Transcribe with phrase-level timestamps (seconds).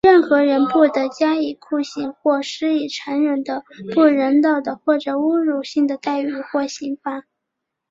[0.03, 3.63] 任何人不得加以酷刑,或施以残忍的、
[3.93, 7.23] 不人道的或侮辱性的待遇或刑罚。